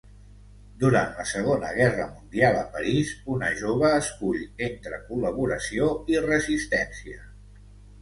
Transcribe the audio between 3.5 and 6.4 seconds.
jove escull entre col·laboració i